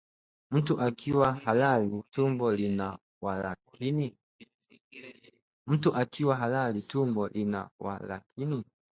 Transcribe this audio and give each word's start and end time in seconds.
Mtu 0.51 0.81
akiwa 0.81 1.33
halali, 1.33 2.03
tumbo 2.11 2.51
lina 2.51 2.97
walakini 3.21 4.15